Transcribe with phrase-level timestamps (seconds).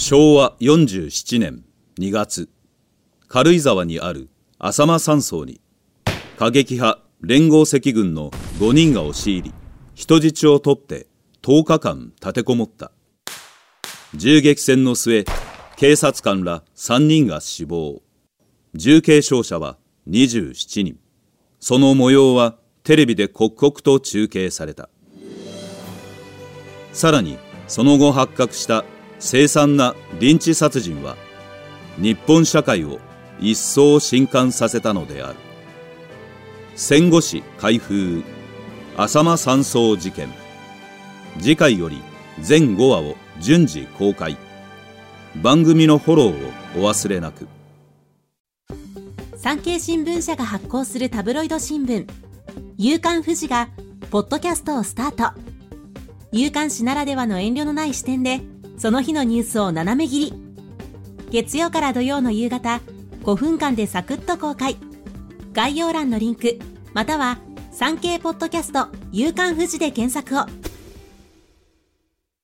[0.00, 1.64] 昭和47年
[1.98, 2.48] 2月
[3.26, 5.60] 軽井沢にある浅間山荘に
[6.38, 8.30] 過激派連合赤軍の
[8.60, 9.54] 5人が押し入り
[9.96, 11.08] 人質を取って
[11.42, 12.92] 10日間立てこもった。
[14.14, 15.24] 銃撃戦の末
[15.76, 18.00] 警察官ら3人が死亡。
[18.74, 19.78] 重軽傷者は
[20.08, 21.00] 27人。
[21.58, 22.54] その模様は
[22.84, 24.90] テレビで刻々と中継された。
[26.92, 27.36] さらに
[27.66, 28.84] その後発覚した
[29.18, 31.16] 凄惨なリンチ殺人は
[31.96, 33.00] 日本社会を
[33.40, 35.38] 一層震撼させたのである。
[36.76, 38.22] 戦後史開封
[38.96, 40.28] 浅間山荘事件。
[41.40, 42.00] 次回より
[42.40, 44.36] 全5話を順次公開。
[45.42, 47.48] 番組のフォローをお忘れなく。
[49.36, 52.08] 産経新聞社が発行するタブロイド新聞。
[52.76, 53.68] 夕刊富士が
[54.10, 55.38] ポッドキャストをスタート。
[56.30, 58.40] 夕刊誌ならではの遠慮のない視点で
[58.78, 60.32] その日のニュースを斜め切り。
[61.30, 62.80] 月曜から土曜の夕方
[63.22, 64.76] 5分間でサクッと公開。
[65.52, 66.58] 概要欄のリンク
[66.94, 67.38] または
[67.72, 70.67] 産経ポッドキャスト夕刊富士で検索を。